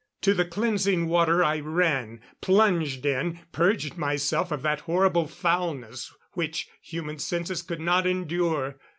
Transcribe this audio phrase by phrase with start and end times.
[0.21, 6.67] To the cleansing water I ran, plunged in, purged myself of that horrible foulness which
[6.81, 8.79] human senses could not endure.